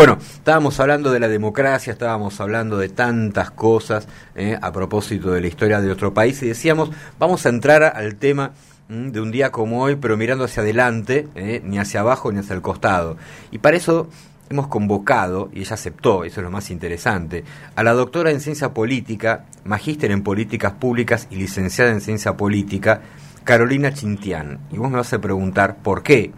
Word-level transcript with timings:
Bueno, 0.00 0.16
estábamos 0.18 0.80
hablando 0.80 1.12
de 1.12 1.20
la 1.20 1.28
democracia, 1.28 1.92
estábamos 1.92 2.40
hablando 2.40 2.78
de 2.78 2.88
tantas 2.88 3.50
cosas 3.50 4.08
eh, 4.34 4.58
a 4.58 4.72
propósito 4.72 5.30
de 5.30 5.42
la 5.42 5.46
historia 5.46 5.78
de 5.78 5.88
nuestro 5.88 6.14
país 6.14 6.42
y 6.42 6.46
decíamos, 6.46 6.90
vamos 7.18 7.44
a 7.44 7.50
entrar 7.50 7.82
al 7.82 8.16
tema 8.16 8.52
mm, 8.88 9.08
de 9.08 9.20
un 9.20 9.30
día 9.30 9.52
como 9.52 9.82
hoy, 9.82 9.96
pero 9.96 10.16
mirando 10.16 10.44
hacia 10.44 10.62
adelante, 10.62 11.28
eh, 11.34 11.60
ni 11.62 11.78
hacia 11.78 12.00
abajo 12.00 12.32
ni 12.32 12.38
hacia 12.38 12.54
el 12.54 12.62
costado. 12.62 13.18
Y 13.50 13.58
para 13.58 13.76
eso 13.76 14.08
hemos 14.48 14.68
convocado, 14.68 15.50
y 15.52 15.60
ella 15.60 15.74
aceptó, 15.74 16.24
eso 16.24 16.40
es 16.40 16.44
lo 16.44 16.50
más 16.50 16.70
interesante, 16.70 17.44
a 17.76 17.82
la 17.82 17.92
doctora 17.92 18.30
en 18.30 18.40
ciencia 18.40 18.72
política, 18.72 19.44
magíster 19.64 20.12
en 20.12 20.22
políticas 20.22 20.72
públicas 20.72 21.28
y 21.30 21.36
licenciada 21.36 21.90
en 21.90 22.00
ciencia 22.00 22.38
política, 22.38 23.02
Carolina 23.44 23.92
Chintián. 23.92 24.60
Y 24.72 24.78
vos 24.78 24.90
me 24.90 24.96
vas 24.96 25.12
a 25.12 25.20
preguntar 25.20 25.76
por 25.82 26.02
qué. 26.02 26.32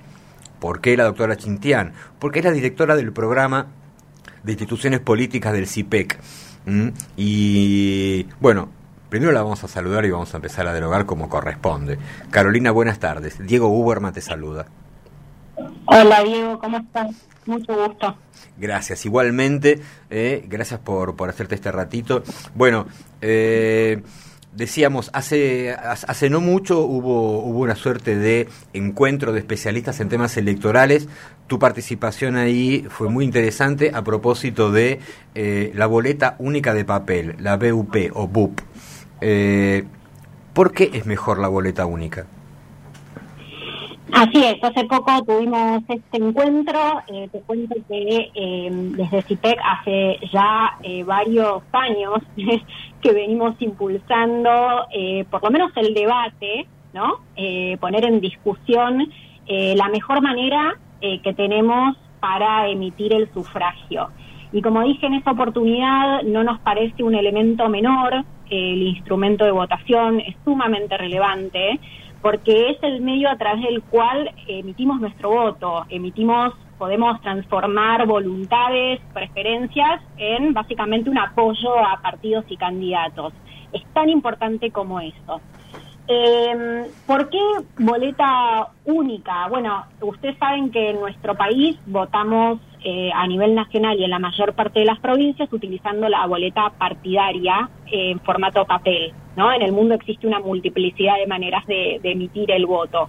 ¿Por 0.62 0.80
qué 0.80 0.96
la 0.96 1.02
doctora 1.02 1.36
Chintián? 1.36 1.92
Porque 2.20 2.38
es 2.38 2.44
la 2.44 2.52
directora 2.52 2.94
del 2.94 3.12
programa 3.12 3.66
de 4.44 4.52
instituciones 4.52 5.00
políticas 5.00 5.52
del 5.52 5.66
CIPEC. 5.66 6.20
Y 7.16 8.28
bueno, 8.38 8.68
primero 9.08 9.32
la 9.32 9.42
vamos 9.42 9.64
a 9.64 9.66
saludar 9.66 10.04
y 10.04 10.12
vamos 10.12 10.32
a 10.32 10.36
empezar 10.36 10.68
a 10.68 10.72
dialogar 10.72 11.04
como 11.04 11.28
corresponde. 11.28 11.98
Carolina, 12.30 12.70
buenas 12.70 13.00
tardes. 13.00 13.44
Diego 13.44 13.66
Uberman 13.76 14.12
te 14.12 14.20
saluda. 14.20 14.66
Hola 15.86 16.22
Diego, 16.22 16.60
¿cómo 16.60 16.76
estás? 16.76 17.10
Mucho 17.44 17.74
gusto. 17.74 18.16
Gracias, 18.56 19.04
igualmente, 19.04 19.82
eh, 20.10 20.44
gracias 20.46 20.78
por, 20.78 21.16
por 21.16 21.28
hacerte 21.28 21.56
este 21.56 21.72
ratito. 21.72 22.22
Bueno, 22.54 22.86
eh, 23.20 24.00
decíamos, 24.54 25.10
hace, 25.12 25.72
hace 25.72 26.30
no 26.30 26.40
mucho 26.40 26.80
hubo, 26.80 27.40
hubo 27.40 27.60
una 27.60 27.74
suerte 27.74 28.16
de 28.16 28.48
encuentro 28.72 29.32
de 29.32 29.40
especialistas 29.40 30.00
en 30.00 30.08
temas 30.08 30.36
electorales. 30.36 31.08
Tu 31.46 31.58
participación 31.58 32.36
ahí 32.36 32.86
fue 32.88 33.08
muy 33.08 33.24
interesante 33.24 33.90
a 33.94 34.02
propósito 34.02 34.70
de 34.70 35.00
eh, 35.34 35.72
la 35.74 35.86
boleta 35.86 36.36
única 36.38 36.74
de 36.74 36.84
papel, 36.84 37.36
la 37.38 37.56
BUP 37.56 37.96
o 38.14 38.28
BUP. 38.28 38.60
Eh, 39.20 39.84
¿Por 40.52 40.72
qué 40.72 40.90
es 40.92 41.06
mejor 41.06 41.38
la 41.38 41.48
boleta 41.48 41.86
única? 41.86 42.26
Así 44.12 44.44
es, 44.44 44.62
hace 44.62 44.84
poco 44.84 45.10
tuvimos 45.24 45.82
este 45.88 46.18
encuentro, 46.18 47.02
eh, 47.08 47.28
te 47.32 47.40
cuento 47.40 47.74
que 47.88 48.30
eh, 48.34 48.68
desde 48.70 49.22
CIPEC 49.22 49.58
hace 49.64 50.18
ya 50.30 50.76
eh, 50.82 51.02
varios 51.02 51.62
años 51.72 52.18
que 53.00 53.12
venimos 53.12 53.56
impulsando 53.60 54.86
por 55.30 55.42
lo 55.42 55.50
menos 55.50 55.72
el 55.76 55.94
debate, 55.94 56.66
¿no? 56.92 57.20
poner 57.80 58.04
en 58.04 58.20
discusión 58.20 59.10
la 59.48 59.88
mejor 59.88 60.20
manera 60.20 60.78
que 61.00 61.32
tenemos 61.34 61.96
para 62.20 62.68
emitir 62.68 63.12
el 63.12 63.32
sufragio. 63.32 64.10
Y 64.52 64.60
como 64.62 64.82
dije 64.82 65.06
en 65.06 65.14
esa 65.14 65.32
oportunidad, 65.32 66.22
no 66.22 66.44
nos 66.44 66.60
parece 66.60 67.02
un 67.02 67.14
elemento 67.14 67.68
menor, 67.68 68.24
el 68.50 68.82
instrumento 68.82 69.44
de 69.44 69.50
votación 69.50 70.20
es 70.20 70.36
sumamente 70.44 70.96
relevante 70.96 71.80
porque 72.22 72.70
es 72.70 72.82
el 72.82 73.00
medio 73.00 73.28
a 73.28 73.36
través 73.36 73.64
del 73.64 73.82
cual 73.82 74.30
emitimos 74.46 75.00
nuestro 75.00 75.30
voto, 75.30 75.84
emitimos, 75.88 76.54
podemos 76.78 77.20
transformar 77.20 78.06
voluntades, 78.06 79.00
preferencias 79.12 80.00
en 80.16 80.54
básicamente 80.54 81.10
un 81.10 81.18
apoyo 81.18 81.76
a 81.76 82.00
partidos 82.00 82.44
y 82.48 82.56
candidatos. 82.56 83.32
Es 83.72 83.82
tan 83.92 84.08
importante 84.08 84.70
como 84.70 85.00
eso. 85.00 85.40
Eh, 86.06 86.90
¿Por 87.06 87.28
qué 87.28 87.40
boleta 87.78 88.68
única? 88.84 89.48
Bueno, 89.48 89.84
ustedes 90.00 90.36
saben 90.38 90.70
que 90.70 90.90
en 90.90 91.00
nuestro 91.00 91.34
país 91.34 91.76
votamos 91.86 92.60
eh, 92.84 93.10
a 93.14 93.26
nivel 93.28 93.54
nacional 93.54 93.96
y 93.98 94.04
en 94.04 94.10
la 94.10 94.18
mayor 94.18 94.54
parte 94.54 94.80
de 94.80 94.86
las 94.86 94.98
provincias 94.98 95.52
utilizando 95.52 96.08
la 96.08 96.26
boleta 96.26 96.70
partidaria 96.70 97.70
en 97.86 98.18
formato 98.20 98.64
papel. 98.64 99.12
¿no? 99.36 99.52
En 99.52 99.62
el 99.62 99.70
mundo 99.70 99.94
existe 99.94 100.26
una 100.26 100.40
multiplicidad 100.40 101.16
de 101.16 101.28
maneras 101.28 101.64
de, 101.66 102.00
emitir 102.02 102.50
el 102.50 102.66
voto. 102.66 103.08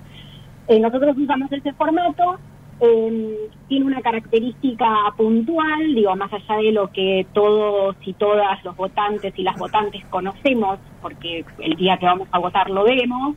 Eh, 0.67 0.79
nosotros 0.79 1.17
usamos 1.17 1.51
ese 1.51 1.73
formato, 1.73 2.37
em, 2.81 3.31
tiene 3.67 3.85
una 3.85 4.01
característica 4.01 4.87
puntual, 5.17 5.95
digo, 5.95 6.15
más 6.15 6.31
allá 6.31 6.57
de 6.57 6.71
lo 6.71 6.91
que 6.91 7.25
todos 7.33 7.95
y 8.05 8.13
todas 8.13 8.63
los 8.63 8.75
votantes 8.75 9.33
y 9.37 9.41
las 9.41 9.57
votantes 9.57 10.05
conocemos, 10.11 10.77
porque 11.01 11.45
el 11.59 11.75
día 11.75 11.97
que 11.97 12.05
vamos 12.05 12.27
a 12.31 12.37
votar 12.37 12.69
lo 12.69 12.83
vemos, 12.83 13.35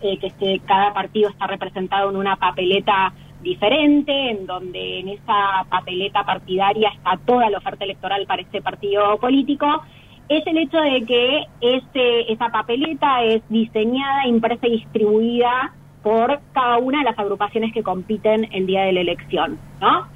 eh, 0.00 0.16
que 0.18 0.28
este, 0.28 0.60
cada 0.66 0.92
partido 0.92 1.28
está 1.28 1.46
representado 1.46 2.10
en 2.10 2.16
una 2.16 2.36
papeleta 2.36 3.12
diferente, 3.42 4.30
en 4.30 4.46
donde 4.46 5.00
en 5.00 5.08
esa 5.08 5.64
papeleta 5.68 6.24
partidaria 6.24 6.90
está 6.90 7.18
toda 7.24 7.50
la 7.50 7.58
oferta 7.58 7.84
electoral 7.84 8.26
para 8.26 8.42
ese 8.42 8.62
partido 8.62 9.18
político, 9.18 9.82
es 10.28 10.46
el 10.46 10.58
hecho 10.58 10.78
de 10.78 11.04
que 11.04 11.44
ese, 11.60 12.32
esa 12.32 12.48
papeleta 12.48 13.22
es 13.24 13.42
diseñada, 13.48 14.26
impresa 14.26 14.66
y 14.66 14.78
distribuida 14.78 15.74
por 16.02 16.40
cada 16.52 16.78
una 16.78 16.98
de 16.98 17.04
las 17.04 17.18
agrupaciones 17.18 17.72
que 17.72 17.82
compiten 17.82 18.48
el 18.52 18.66
día 18.66 18.82
de 18.82 18.92
la 18.92 19.00
elección, 19.00 19.58
¿no? 19.80 20.06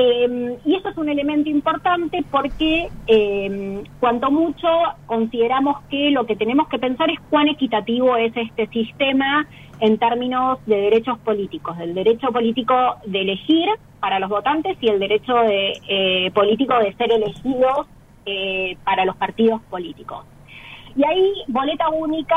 Em, 0.00 0.54
y 0.64 0.76
eso 0.76 0.90
es 0.90 0.96
un 0.96 1.08
elemento 1.08 1.50
importante 1.50 2.24
porque 2.30 2.88
eh, 3.08 3.82
cuanto 3.98 4.30
mucho 4.30 4.68
consideramos 5.06 5.82
que 5.90 6.12
lo 6.12 6.24
que 6.24 6.36
tenemos 6.36 6.68
que 6.68 6.78
pensar 6.78 7.10
es 7.10 7.18
cuán 7.28 7.48
equitativo 7.48 8.16
es 8.16 8.32
este 8.36 8.68
sistema 8.68 9.48
en 9.80 9.98
términos 9.98 10.64
de 10.66 10.76
derechos 10.82 11.18
políticos, 11.18 11.76
del 11.78 11.94
derecho 11.94 12.28
político 12.30 12.74
de 13.06 13.22
elegir 13.22 13.68
para 13.98 14.20
los 14.20 14.30
votantes 14.30 14.78
y 14.80 14.86
el 14.86 15.00
derecho 15.00 15.34
de, 15.34 15.72
eh, 15.88 16.30
político 16.30 16.78
de 16.78 16.92
ser 16.94 17.10
elegidos 17.10 17.88
eh, 18.24 18.76
para 18.84 19.04
los 19.04 19.16
partidos 19.16 19.60
políticos. 19.62 20.24
Y 20.94 21.04
ahí 21.04 21.32
boleta 21.48 21.88
única 21.88 22.36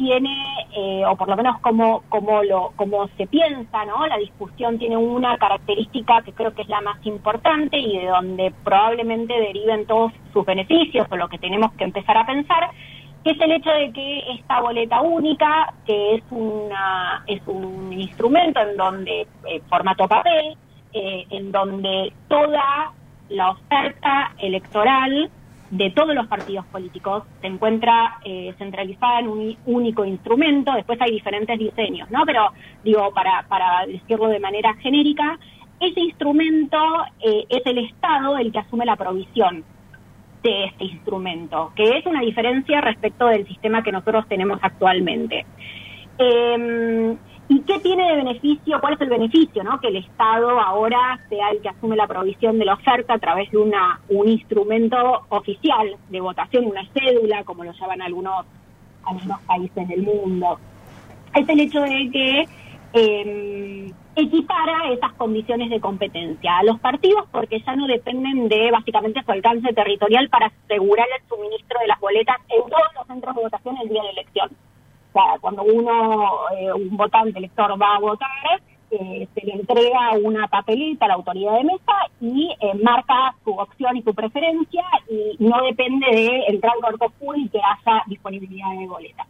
tiene, 0.00 0.34
eh, 0.74 1.02
o 1.06 1.14
por 1.14 1.28
lo 1.28 1.36
menos 1.36 1.60
como, 1.60 2.02
como, 2.08 2.42
lo, 2.42 2.72
como 2.74 3.06
se 3.18 3.26
piensa, 3.26 3.84
¿no? 3.84 4.06
La 4.06 4.16
discusión 4.16 4.78
tiene 4.78 4.96
una 4.96 5.36
característica 5.36 6.22
que 6.22 6.32
creo 6.32 6.54
que 6.54 6.62
es 6.62 6.68
la 6.70 6.80
más 6.80 7.04
importante 7.04 7.78
y 7.78 7.98
de 7.98 8.06
donde 8.06 8.50
probablemente 8.64 9.34
deriven 9.38 9.84
todos 9.84 10.10
sus 10.32 10.46
beneficios 10.46 11.06
o 11.10 11.16
lo 11.16 11.28
que 11.28 11.36
tenemos 11.36 11.72
que 11.74 11.84
empezar 11.84 12.16
a 12.16 12.24
pensar, 12.24 12.70
que 13.22 13.32
es 13.32 13.40
el 13.42 13.52
hecho 13.52 13.68
de 13.68 13.92
que 13.92 14.20
esta 14.38 14.62
boleta 14.62 15.02
única, 15.02 15.74
que 15.84 16.14
es, 16.14 16.22
una, 16.30 17.22
es 17.26 17.42
un 17.46 17.92
instrumento 17.92 18.58
en 18.58 18.78
donde, 18.78 19.26
eh, 19.46 19.60
formato 19.68 20.08
papel, 20.08 20.56
eh, 20.94 21.26
en 21.28 21.52
donde 21.52 22.10
toda 22.26 22.92
la 23.28 23.50
oferta 23.50 24.32
electoral 24.38 25.30
de 25.70 25.90
todos 25.90 26.14
los 26.14 26.26
partidos 26.26 26.66
políticos 26.66 27.24
se 27.40 27.46
encuentra 27.46 28.18
eh, 28.24 28.54
centralizada 28.58 29.20
en 29.20 29.28
un 29.28 29.56
único 29.66 30.04
instrumento, 30.04 30.72
después 30.72 31.00
hay 31.00 31.12
diferentes 31.12 31.58
diseños, 31.58 32.10
¿no? 32.10 32.24
Pero 32.26 32.52
digo, 32.82 33.12
para, 33.12 33.46
para 33.48 33.86
decirlo 33.86 34.28
de 34.28 34.40
manera 34.40 34.74
genérica, 34.74 35.38
ese 35.78 36.00
instrumento 36.00 36.76
eh, 37.20 37.44
es 37.48 37.64
el 37.64 37.78
Estado 37.78 38.36
el 38.36 38.52
que 38.52 38.58
asume 38.58 38.84
la 38.84 38.96
provisión 38.96 39.64
de 40.42 40.64
este 40.64 40.84
instrumento, 40.84 41.72
que 41.76 41.98
es 41.98 42.06
una 42.06 42.20
diferencia 42.20 42.80
respecto 42.80 43.26
del 43.26 43.46
sistema 43.46 43.82
que 43.82 43.92
nosotros 43.92 44.26
tenemos 44.28 44.58
actualmente. 44.62 45.46
Eh, 46.18 47.16
¿Y 47.50 47.62
qué 47.62 47.80
tiene 47.80 48.08
de 48.08 48.16
beneficio? 48.18 48.80
¿Cuál 48.80 48.94
es 48.94 49.00
el 49.00 49.08
beneficio? 49.08 49.64
¿no? 49.64 49.80
Que 49.80 49.88
el 49.88 49.96
Estado 49.96 50.60
ahora 50.60 51.18
sea 51.28 51.50
el 51.50 51.60
que 51.60 51.68
asume 51.68 51.96
la 51.96 52.06
provisión 52.06 52.60
de 52.60 52.64
la 52.64 52.74
oferta 52.74 53.14
a 53.14 53.18
través 53.18 53.50
de 53.50 53.58
una, 53.58 54.00
un 54.08 54.28
instrumento 54.28 54.96
oficial 55.30 55.96
de 56.10 56.20
votación, 56.20 56.66
una 56.66 56.86
cédula, 56.92 57.42
como 57.42 57.64
lo 57.64 57.72
llaman 57.72 58.02
algunos, 58.02 58.46
algunos 59.04 59.40
países 59.40 59.88
del 59.88 60.02
mundo. 60.02 60.60
Es 61.34 61.48
el 61.48 61.58
hecho 61.58 61.80
de 61.80 62.10
que 62.12 62.48
eh, 62.92 63.92
equipara 64.14 64.92
esas 64.92 65.12
condiciones 65.14 65.70
de 65.70 65.80
competencia 65.80 66.58
a 66.58 66.62
los 66.62 66.78
partidos 66.78 67.24
porque 67.32 67.60
ya 67.66 67.74
no 67.74 67.88
dependen 67.88 68.48
de 68.48 68.70
básicamente 68.70 69.24
su 69.24 69.32
alcance 69.32 69.72
territorial 69.72 70.28
para 70.28 70.46
asegurar 70.46 71.08
el 71.20 71.28
suministro 71.28 71.80
de 71.80 71.88
las 71.88 71.98
boletas 71.98 72.36
en 72.48 72.62
todos 72.70 72.94
los 72.94 73.06
centros 73.08 73.34
de 73.34 73.42
votación 73.42 73.76
el 73.82 73.88
día 73.88 74.02
de 74.04 74.10
elección. 74.10 74.29
O 75.10 75.12
sea, 75.12 75.38
cuando 75.40 75.64
uno, 75.64 76.28
eh, 76.56 76.72
un 76.72 76.96
votante 76.96 77.38
elector 77.38 77.70
va 77.80 77.96
a 77.96 78.00
votar, 78.00 78.28
eh, 78.92 79.28
se 79.34 79.46
le 79.46 79.52
entrega 79.52 80.10
una 80.20 80.48
papelita 80.48 81.04
a 81.04 81.08
la 81.08 81.14
autoridad 81.14 81.58
de 81.58 81.64
mesa 81.64 81.92
y 82.20 82.50
eh, 82.60 82.74
marca 82.82 83.36
su 83.44 83.52
opción 83.52 83.96
y 83.96 84.02
su 84.02 84.12
preferencia 84.12 84.82
y 85.08 85.36
no 85.38 85.62
depende 85.62 86.06
de 86.10 86.44
entrar 86.48 86.72
al 86.74 86.98
corto 86.98 87.12
y 87.36 87.48
que 87.48 87.58
haya 87.58 88.02
disponibilidad 88.08 88.76
de 88.76 88.88
boletas. 88.88 89.28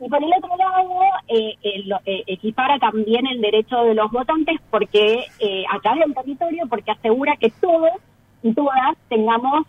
Y 0.00 0.08
por 0.08 0.24
el 0.24 0.30
otro 0.38 0.56
lado, 0.56 1.00
eh, 1.28 1.54
equipara 2.26 2.78
también 2.78 3.26
el 3.26 3.42
derecho 3.42 3.84
de 3.84 3.94
los 3.94 4.10
votantes 4.10 4.58
porque 4.70 5.26
acá 5.70 5.94
del 5.94 6.14
territorio, 6.14 6.64
porque 6.68 6.92
asegura 6.92 7.36
que 7.36 7.50
todos 7.60 7.92
y 8.42 8.54
todas 8.54 8.96
tengamos 9.10 9.66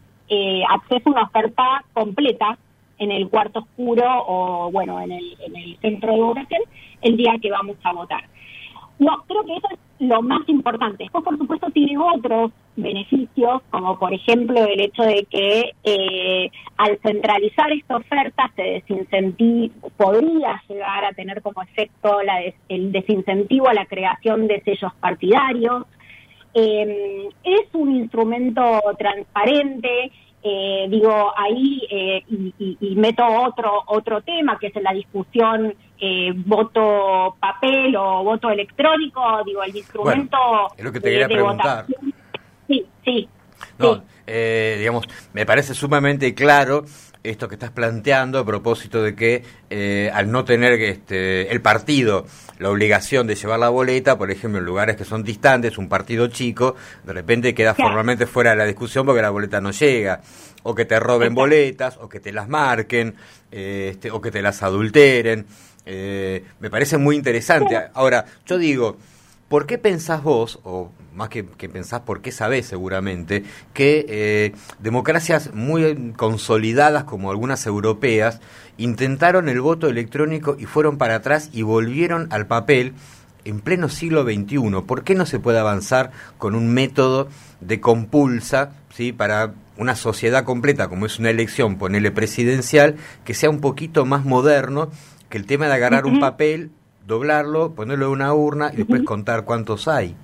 acceso 0.69 1.09
a 1.09 1.11
una 1.11 1.23
oferta 1.23 1.83
completa 1.93 2.57
en 2.97 3.11
el 3.11 3.29
cuarto 3.29 3.59
oscuro 3.59 4.05
o, 4.27 4.71
bueno, 4.71 5.01
en 5.01 5.11
el, 5.11 5.37
en 5.45 5.55
el 5.55 5.77
centro 5.79 6.13
de 6.13 6.21
votación 6.21 6.61
el 7.01 7.17
día 7.17 7.35
que 7.41 7.51
vamos 7.51 7.77
a 7.83 7.93
votar. 7.93 8.23
no, 8.99 9.23
creo 9.27 9.43
que 9.45 9.55
eso 9.55 9.67
es 9.71 9.79
lo 10.07 10.21
más 10.21 10.47
importante. 10.47 11.03
Después, 11.03 11.23
por 11.23 11.37
supuesto, 11.37 11.69
tiene 11.71 11.97
otros 11.97 12.51
beneficios, 12.75 13.61
como 13.69 13.97
por 13.97 14.13
ejemplo 14.13 14.65
el 14.65 14.81
hecho 14.81 15.03
de 15.03 15.25
que 15.29 15.71
eh, 15.83 16.51
al 16.77 16.99
centralizar 17.01 17.71
esta 17.71 17.97
oferta 17.97 18.51
se 18.55 18.63
desincentivo, 18.63 19.89
podría 19.95 20.61
llegar 20.67 21.05
a 21.05 21.13
tener 21.13 21.41
como 21.41 21.61
efecto 21.61 22.21
la 22.21 22.41
el 22.67 22.91
desincentivo 22.91 23.69
a 23.69 23.73
la 23.73 23.85
creación 23.85 24.47
de 24.47 24.61
sellos 24.61 24.93
partidarios. 24.99 25.85
Eh, 26.53 27.29
es 27.43 27.73
un 27.73 27.95
instrumento 27.95 28.81
transparente, 28.97 30.11
eh, 30.47 30.85
digo, 30.91 31.33
ahí 31.35 31.81
eh, 31.89 32.23
y, 32.29 32.95
meto 32.95 33.25
otro 33.25 33.81
otro 33.87 34.21
tema 34.21 34.59
que 34.59 34.67
es 34.67 34.75
la 34.75 34.93
discusión 34.93 35.73
eh, 35.99 36.33
voto 36.35 37.35
papel 37.39 37.95
o 37.95 38.23
voto 38.23 38.51
electrónico, 38.51 39.21
digo, 39.43 39.63
el 39.63 39.75
instrumento 39.75 40.37
es 40.77 40.83
lo 40.83 40.91
que 40.91 40.99
te 40.99 41.09
quería 41.09 41.27
preguntar. 41.27 41.87
Sí, 42.67 42.85
sí. 43.03 43.27
No, 43.79 44.03
digamos, 44.27 45.07
me 45.33 45.47
parece 45.47 45.73
sumamente 45.73 46.35
claro 46.35 46.85
esto 47.29 47.47
que 47.47 47.55
estás 47.55 47.71
planteando 47.71 48.39
a 48.39 48.45
propósito 48.45 49.01
de 49.03 49.15
que 49.15 49.43
eh, 49.69 50.09
al 50.13 50.31
no 50.31 50.45
tener 50.45 50.73
este, 50.73 51.51
el 51.51 51.61
partido 51.61 52.25
la 52.59 52.69
obligación 52.69 53.27
de 53.27 53.35
llevar 53.35 53.59
la 53.59 53.69
boleta, 53.69 54.17
por 54.17 54.31
ejemplo, 54.31 54.59
en 54.59 54.65
lugares 54.65 54.95
que 54.95 55.03
son 55.03 55.23
distantes, 55.23 55.77
un 55.77 55.89
partido 55.89 56.27
chico, 56.27 56.75
de 57.03 57.13
repente 57.13 57.53
queda 57.53 57.73
formalmente 57.73 58.25
fuera 58.25 58.51
de 58.51 58.57
la 58.57 58.65
discusión 58.65 59.05
porque 59.05 59.21
la 59.21 59.29
boleta 59.29 59.59
no 59.59 59.71
llega, 59.71 60.21
o 60.63 60.73
que 60.73 60.85
te 60.85 60.99
roben 60.99 61.33
boletas, 61.33 61.97
o 62.01 62.07
que 62.07 62.19
te 62.19 62.31
las 62.31 62.47
marquen, 62.47 63.15
este, 63.51 64.09
o 64.11 64.21
que 64.21 64.31
te 64.31 64.41
las 64.41 64.63
adulteren. 64.63 65.45
Eh, 65.85 66.43
me 66.59 66.69
parece 66.69 66.97
muy 66.97 67.15
interesante. 67.15 67.77
Ahora, 67.93 68.25
yo 68.45 68.57
digo, 68.57 68.97
¿por 69.47 69.65
qué 69.65 69.77
pensás 69.77 70.23
vos, 70.23 70.59
o 70.63 70.91
más 71.13 71.29
que, 71.29 71.45
que 71.45 71.69
pensás, 71.69 72.01
por 72.01 72.21
qué 72.21 72.31
sabés 72.31 72.65
seguramente, 72.65 73.43
que 73.73 74.05
eh, 74.09 74.53
democracias 74.79 75.53
muy 75.53 76.13
consolidadas 76.17 77.03
como 77.03 77.31
algunas 77.31 77.65
europeas 77.65 78.41
intentaron 78.77 79.49
el 79.49 79.61
voto 79.61 79.87
electrónico 79.87 80.55
y 80.59 80.65
fueron 80.65 80.97
para 80.97 81.15
atrás 81.15 81.49
y 81.53 81.61
volvieron 81.61 82.27
al 82.31 82.47
papel 82.47 82.93
en 83.45 83.59
pleno 83.59 83.89
siglo 83.89 84.23
XXI? 84.23 84.81
¿Por 84.85 85.03
qué 85.03 85.15
no 85.15 85.25
se 85.25 85.39
puede 85.39 85.59
avanzar 85.59 86.11
con 86.37 86.55
un 86.55 86.73
método 86.73 87.29
de 87.61 87.79
compulsa 87.79 88.71
¿sí? 88.93 89.13
para 89.13 89.53
una 89.77 89.95
sociedad 89.95 90.43
completa 90.43 90.87
como 90.87 91.05
es 91.05 91.19
una 91.19 91.29
elección, 91.29 91.77
ponerle 91.77 92.11
presidencial, 92.11 92.95
que 93.23 93.33
sea 93.33 93.49
un 93.49 93.61
poquito 93.61 94.05
más 94.05 94.25
moderno 94.25 94.89
que 95.29 95.37
el 95.37 95.45
tema 95.45 95.67
de 95.67 95.73
agarrar 95.73 96.05
un 96.05 96.19
papel, 96.19 96.71
doblarlo, 97.05 97.75
ponerlo 97.75 98.07
en 98.07 98.11
una 98.11 98.33
urna 98.33 98.71
y 98.73 98.77
después 98.77 99.03
contar 99.03 99.45
cuántos 99.45 99.87
hay? 99.87 100.15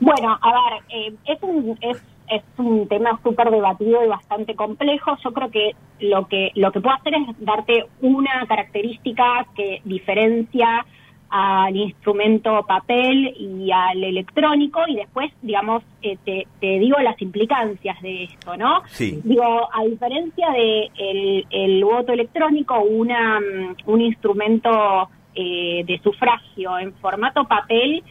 Bueno, 0.00 0.38
a 0.40 0.52
ver, 0.52 0.82
eh, 0.88 1.14
es 1.26 1.42
un 1.42 1.78
es, 1.82 2.02
es 2.28 2.42
un 2.56 2.88
tema 2.88 3.20
súper 3.22 3.50
debatido 3.50 4.02
y 4.02 4.08
bastante 4.08 4.54
complejo. 4.54 5.16
Yo 5.22 5.32
creo 5.32 5.50
que 5.50 5.72
lo 6.00 6.26
que 6.26 6.52
lo 6.54 6.72
que 6.72 6.80
puedo 6.80 6.96
hacer 6.96 7.14
es 7.14 7.44
darte 7.44 7.86
una 8.00 8.46
característica 8.48 9.46
que 9.54 9.82
diferencia 9.84 10.86
al 11.30 11.76
instrumento 11.76 12.64
papel 12.66 13.34
y 13.38 13.70
al 13.70 14.02
electrónico 14.02 14.80
y 14.88 14.96
después, 14.96 15.32
digamos, 15.42 15.84
eh, 16.02 16.18
te, 16.24 16.48
te, 16.60 16.78
digo 16.80 16.98
las 16.98 17.20
implicancias 17.22 18.00
de 18.02 18.24
esto, 18.24 18.56
¿no? 18.56 18.82
Sí. 18.86 19.20
Digo, 19.22 19.68
a 19.72 19.84
diferencia 19.84 20.50
de 20.50 20.90
el, 20.98 21.46
el 21.50 21.84
voto 21.84 22.12
electrónico, 22.12 22.80
una, 22.80 23.38
mm, 23.38 23.76
un 23.86 24.00
instrumento 24.00 25.08
eh, 25.36 25.84
de 25.86 26.00
sufragio 26.02 26.76
en 26.78 26.92
formato 26.94 27.44
papel, 27.44 28.02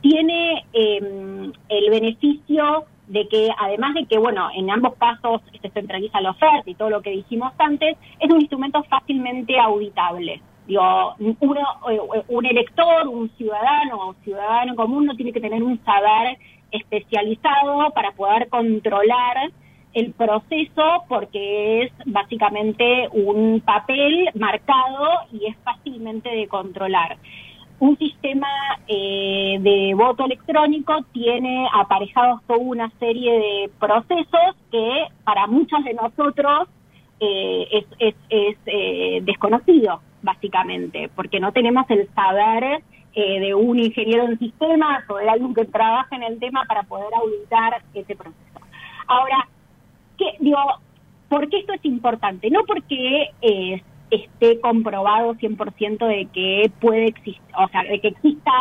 tiene 0.00 0.64
em, 0.72 1.52
el 1.68 1.90
beneficio 1.90 2.84
de 3.08 3.26
que 3.26 3.50
además 3.58 3.94
de 3.94 4.06
que, 4.06 4.18
bueno, 4.18 4.48
en 4.54 4.70
ambos 4.70 4.94
casos 4.94 5.40
se 5.60 5.70
centraliza 5.70 6.20
la 6.20 6.30
oferta 6.30 6.70
y 6.70 6.74
todo 6.74 6.90
lo 6.90 7.02
que 7.02 7.10
dijimos 7.10 7.52
antes, 7.58 7.96
es 8.20 8.30
un 8.30 8.40
instrumento 8.40 8.84
fácilmente 8.84 9.58
auditable. 9.58 10.40
Digo, 10.68 11.14
uno, 11.40 11.60
eh, 11.90 12.24
un 12.28 12.44
elector, 12.44 13.08
un 13.08 13.30
ciudadano 13.38 14.08
o 14.08 14.14
ciudadano 14.22 14.76
común 14.76 15.06
no 15.06 15.16
tiene 15.16 15.32
que 15.32 15.40
tener 15.40 15.62
un 15.62 15.82
saber 15.82 16.36
especializado 16.70 17.90
para 17.94 18.12
poder 18.12 18.50
controlar 18.50 19.50
el 19.94 20.12
proceso 20.12 21.04
porque 21.08 21.84
es 21.84 21.92
básicamente 22.04 23.08
un 23.12 23.62
papel 23.64 24.28
marcado 24.34 25.08
y 25.32 25.46
es 25.46 25.56
fácilmente 25.64 26.28
de 26.28 26.46
controlar. 26.48 27.16
Un 27.80 27.96
sistema 27.96 28.48
eh, 28.88 29.56
de 29.60 29.94
voto 29.94 30.26
electrónico 30.26 30.94
tiene 31.12 31.66
aparejados 31.72 32.42
toda 32.46 32.58
una 32.58 32.90
serie 32.98 33.32
de 33.32 33.70
procesos 33.80 34.54
que 34.70 35.06
para 35.24 35.46
muchos 35.46 35.82
de 35.84 35.94
nosotros 35.94 36.68
eh, 37.20 37.84
es, 37.98 38.14
es, 38.28 38.56
eh, 38.66 39.20
desconocido, 39.22 40.00
básicamente, 40.22 41.10
porque 41.14 41.40
no 41.40 41.52
tenemos 41.52 41.88
el 41.90 42.08
saber 42.14 42.82
de 43.14 43.52
un 43.52 43.76
ingeniero 43.80 44.26
en 44.26 44.38
sistemas 44.38 45.02
o 45.08 45.16
de 45.16 45.28
alguien 45.28 45.52
que 45.52 45.64
trabaja 45.64 46.14
en 46.14 46.22
el 46.22 46.38
tema 46.38 46.62
para 46.68 46.84
poder 46.84 47.12
auditar 47.12 47.82
ese 47.92 48.14
proceso. 48.14 48.60
Ahora, 49.08 49.48
¿qué, 50.16 50.36
digo, 50.38 50.58
¿por 51.28 51.48
qué 51.48 51.58
esto 51.58 51.72
es 51.72 51.84
importante? 51.84 52.48
No 52.48 52.60
porque 52.64 53.32
esté 54.10 54.60
comprobado 54.60 55.34
100% 55.34 56.06
de 56.06 56.26
que 56.32 56.70
puede 56.80 57.06
existir, 57.06 57.42
o 57.56 57.68
sea, 57.68 57.82
de 57.82 58.00
que 58.00 58.08
exista 58.08 58.52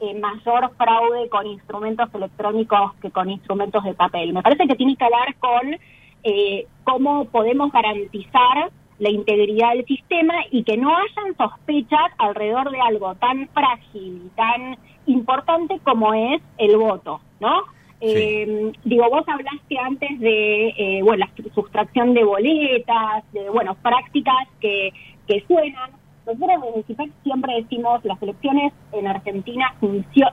eh, 0.00 0.18
mayor 0.18 0.70
fraude 0.76 1.28
con 1.28 1.46
instrumentos 1.46 2.08
electrónicos 2.14 2.94
que 3.00 3.10
con 3.10 3.30
instrumentos 3.30 3.84
de 3.84 3.94
papel. 3.94 4.32
Me 4.32 4.42
parece 4.42 4.66
que 4.66 4.74
tiene 4.74 4.96
que 4.96 5.04
ver 5.04 5.34
con 5.38 5.76
eh, 6.24 6.66
cómo 6.84 7.26
podemos 7.26 7.70
garantizar 7.72 8.70
la 8.98 9.10
integridad 9.10 9.72
del 9.72 9.86
sistema 9.86 10.34
y 10.50 10.62
que 10.62 10.76
no 10.76 10.94
hayan 10.96 11.36
sospechas 11.36 12.12
alrededor 12.18 12.70
de 12.70 12.80
algo 12.80 13.14
tan 13.16 13.48
frágil 13.48 14.22
y 14.26 14.28
tan 14.36 14.76
importante 15.06 15.78
como 15.82 16.14
es 16.14 16.40
el 16.58 16.76
voto, 16.76 17.20
¿no? 17.40 17.62
Eh, 18.00 18.72
digo, 18.84 19.08
vos 19.08 19.24
hablaste 19.26 19.78
antes 19.78 20.20
de 20.20 20.68
eh, 20.68 21.00
bueno, 21.02 21.26
la 21.26 21.52
sustracción 21.54 22.12
de 22.12 22.24
boletas, 22.24 23.24
de 23.32 23.48
bueno, 23.48 23.76
prácticas 23.76 24.48
que, 24.60 24.92
que 25.26 25.42
suenan. 25.46 25.90
Nosotros 26.26 26.50
en 26.50 26.60
Municipal 26.60 27.12
siempre 27.22 27.54
decimos 27.54 28.04
las 28.04 28.20
elecciones 28.22 28.72
en 28.92 29.06
Argentina 29.06 29.74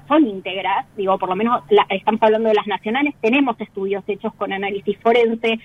son 0.08 0.28
íntegras, 0.28 0.86
digo, 0.96 1.18
por 1.18 1.28
lo 1.30 1.36
menos 1.36 1.64
estamos 1.90 2.22
hablando 2.24 2.48
de 2.48 2.56
las 2.56 2.68
nacionales, 2.68 3.14
tenemos 3.20 3.60
estudios 3.60 4.04
hechos 4.08 4.34
con 4.36 4.54
análisis 4.54 4.98
forense, 5.00 5.60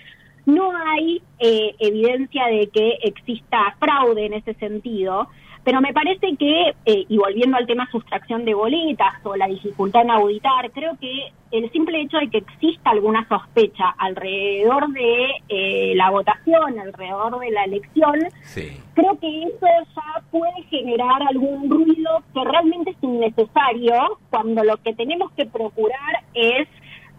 no 0.46 0.72
hay 0.76 1.20
eh, 1.38 1.74
evidencia 1.78 2.46
de 2.46 2.68
que 2.68 2.98
exista 3.02 3.76
fraude 3.78 4.26
en 4.26 4.34
ese 4.34 4.54
sentido, 4.54 5.28
pero 5.66 5.80
me 5.80 5.92
parece 5.92 6.36
que, 6.36 6.74
eh, 6.84 7.04
y 7.08 7.18
volviendo 7.18 7.56
al 7.56 7.66
tema 7.66 7.90
sustracción 7.90 8.44
de 8.44 8.54
boletas 8.54 9.14
o 9.24 9.34
la 9.34 9.48
dificultad 9.48 10.02
en 10.02 10.12
auditar, 10.12 10.70
creo 10.70 10.96
que 11.00 11.32
el 11.50 11.68
simple 11.72 12.02
hecho 12.02 12.18
de 12.18 12.30
que 12.30 12.38
exista 12.38 12.90
alguna 12.90 13.26
sospecha 13.28 13.90
alrededor 13.98 14.88
de 14.92 15.26
eh, 15.48 15.94
la 15.96 16.10
votación, 16.10 16.78
alrededor 16.78 17.40
de 17.40 17.50
la 17.50 17.64
elección, 17.64 18.14
creo 18.94 19.18
que 19.18 19.42
eso 19.42 19.66
ya 19.96 20.22
puede 20.30 20.62
generar 20.70 21.20
algún 21.28 21.68
ruido 21.68 22.22
que 22.32 22.44
realmente 22.44 22.92
es 22.92 23.02
innecesario 23.02 24.18
cuando 24.30 24.62
lo 24.62 24.76
que 24.76 24.94
tenemos 24.94 25.32
que 25.32 25.46
procurar 25.46 26.22
es 26.34 26.68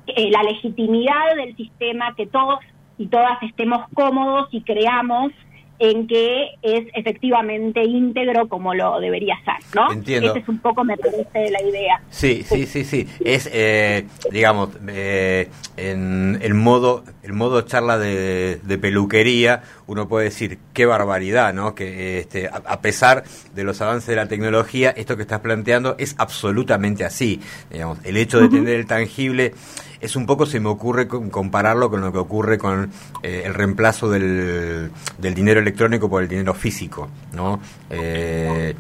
eh, 0.07 0.31
la 0.31 0.43
legitimidad 0.43 1.36
del 1.36 1.53
sistema, 1.57 2.15
que 2.15 2.27
todos 2.27 2.60
y 2.97 3.07
todas 3.07 3.41
estemos 3.43 3.85
cómodos 3.93 4.47
y 4.51 4.61
creamos 4.61 5.31
en 5.79 6.07
que 6.07 6.49
es 6.61 6.87
efectivamente 6.95 7.83
íntegro 7.83 8.47
como 8.47 8.73
lo 8.73 8.99
debería 8.99 9.35
ser, 9.45 9.75
¿no? 9.75 9.91
Entiendo. 9.91 10.31
Esa 10.31 10.39
es 10.39 10.49
un 10.49 10.59
poco, 10.59 10.83
me 10.83 10.97
parece, 10.97 11.51
la 11.51 11.61
idea. 11.61 12.01
Sí, 12.09 12.41
sí, 12.43 12.65
sí, 12.65 12.83
sí. 12.83 13.07
Es, 13.23 13.49
eh, 13.53 14.07
digamos, 14.31 14.69
eh, 14.87 15.49
en 15.77 16.39
el 16.41 16.55
modo, 16.55 17.03
el 17.27 17.34
modo 17.34 17.62
charla 17.62 17.98
de, 17.98 18.79
peluquería, 18.81 19.62
uno 19.86 20.07
puede 20.07 20.25
decir, 20.25 20.60
qué 20.74 20.86
barbaridad, 20.86 21.53
¿no? 21.53 21.75
Que 21.75 22.19
este, 22.19 22.48
a, 22.48 22.79
pesar 22.79 23.25
de 23.53 23.63
los 23.65 23.81
avances 23.81 24.07
de 24.07 24.15
la 24.15 24.27
tecnología, 24.27 24.91
esto 24.91 25.17
que 25.17 25.24
estás 25.24 25.41
planteando 25.41 25.96
es 26.00 26.15
absolutamente 26.17 27.03
así. 27.03 27.41
Digamos, 27.69 28.00
el 28.05 28.15
hecho 28.15 28.39
de 28.39 28.48
tener 28.48 28.75
el 28.75 28.86
tangible 28.86 29.53
es 30.00 30.15
un 30.15 30.25
poco, 30.25 30.46
se 30.46 30.62
me 30.62 30.69
ocurre 30.69 31.10
compararlo 31.10 31.89
con 31.89 32.00
lo 32.00 32.13
que 32.13 32.19
ocurre 32.19 32.57
con 32.57 32.91
eh, 33.24 33.43
el 33.46 33.53
reemplazo 33.53 34.10
del, 34.10 34.89
del, 35.17 35.34
dinero 35.34 35.60
electrónico 35.60 36.10
por 36.10 36.24
el 36.24 36.29
dinero 36.29 36.53
físico, 36.53 37.10
¿no? 37.34 37.60
Eh, 37.89 38.74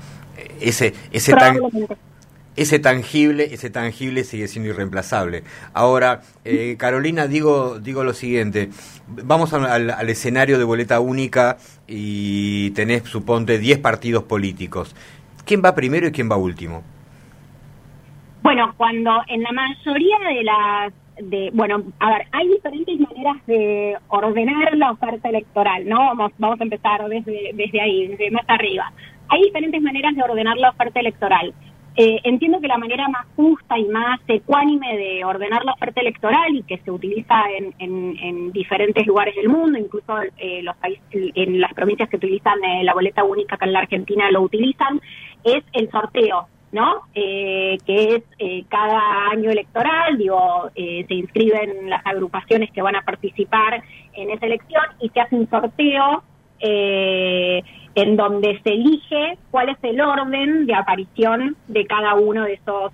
ese 0.61 0.93
ese 1.11 1.33
tan, 1.33 1.59
ese 2.57 2.79
tangible 2.79 3.53
ese 3.53 3.69
tangible 3.69 4.23
sigue 4.23 4.47
siendo 4.47 4.69
irreemplazable 4.69 5.43
ahora 5.73 6.21
eh, 6.43 6.75
Carolina 6.77 7.27
digo 7.27 7.79
digo 7.79 8.03
lo 8.03 8.13
siguiente 8.13 8.69
vamos 9.07 9.53
al, 9.53 9.89
al, 9.89 10.09
escenario 10.09 10.57
de 10.57 10.63
boleta 10.65 10.99
única 10.99 11.57
y 11.87 12.71
tenés 12.71 13.03
suponte 13.03 13.59
10 13.59 13.79
partidos 13.79 14.23
políticos 14.23 14.95
quién 15.45 15.61
va 15.63 15.73
primero 15.75 16.07
y 16.07 16.11
quién 16.11 16.29
va 16.29 16.35
último 16.35 16.83
Bueno, 18.41 18.73
cuando 18.77 19.11
en 19.27 19.43
la 19.43 19.51
mayoría 19.51 20.19
de 20.19 20.43
las 20.43 20.93
de, 21.19 21.49
bueno, 21.53 21.83
a 21.99 22.09
ver, 22.11 22.27
hay 22.31 22.47
diferentes 22.47 22.99
maneras 22.99 23.37
de 23.45 23.97
ordenar 24.07 24.77
la 24.77 24.91
oferta 24.91 25.29
electoral, 25.29 25.87
¿no? 25.87 25.97
Vamos, 25.97 26.31
vamos 26.37 26.59
a 26.61 26.63
empezar 26.63 27.07
desde, 27.09 27.51
desde 27.53 27.81
ahí, 27.81 28.07
desde 28.07 28.31
más 28.31 28.45
arriba. 28.47 28.91
Hay 29.29 29.43
diferentes 29.43 29.81
maneras 29.81 30.15
de 30.15 30.23
ordenar 30.23 30.57
la 30.57 30.69
oferta 30.69 30.99
electoral. 30.99 31.53
Eh, 31.99 32.19
entiendo 32.25 32.61
que 32.61 32.67
la 32.67 32.77
manera 32.77 33.07
más 33.09 33.25
justa 33.35 33.75
y 33.75 33.85
más 33.85 34.19
ecuánime 34.27 34.95
de 34.97 35.25
ordenar 35.25 35.65
la 35.65 35.73
oferta 35.73 35.99
electoral 35.99 36.55
y 36.55 36.61
que 36.61 36.77
se 36.77 36.91
utiliza 36.91 37.41
en, 37.57 38.15
en, 38.19 38.51
diferentes 38.51 39.07
lugares 39.07 39.35
del 39.35 39.49
mundo, 39.49 39.79
incluso 39.79 40.13
eh, 40.37 40.61
los 40.61 40.75
países, 40.77 41.01
en 41.11 41.59
las 41.59 41.73
provincias 41.73 42.07
que 42.07 42.17
utilizan 42.17 42.63
eh, 42.63 42.83
la 42.83 42.93
boleta 42.93 43.23
única 43.23 43.57
que 43.57 43.65
en 43.65 43.73
la 43.73 43.79
Argentina 43.79 44.29
lo 44.29 44.41
utilizan, 44.41 45.01
es 45.43 45.63
el 45.73 45.89
sorteo. 45.89 46.47
¿no? 46.71 47.03
Eh, 47.15 47.77
que 47.85 48.15
es 48.15 48.23
eh, 48.39 48.65
cada 48.67 49.29
año 49.31 49.49
electoral, 49.49 50.17
digo, 50.17 50.69
eh, 50.75 51.05
se 51.07 51.13
inscriben 51.13 51.89
las 51.89 52.05
agrupaciones 52.05 52.71
que 52.71 52.81
van 52.81 52.95
a 52.95 53.03
participar 53.03 53.81
en 54.13 54.29
esa 54.31 54.45
elección 54.45 54.83
y 54.99 55.09
se 55.09 55.21
hace 55.21 55.35
un 55.35 55.49
sorteo 55.49 56.23
en 56.59 58.15
donde 58.15 58.59
se 58.63 58.69
elige 58.69 59.37
cuál 59.51 59.69
es 59.69 59.77
el 59.81 59.99
orden 60.01 60.65
de 60.65 60.73
aparición 60.75 61.55
de 61.67 61.85
cada 61.85 62.15
uno 62.15 62.43
de 62.43 62.53
esos 62.53 62.91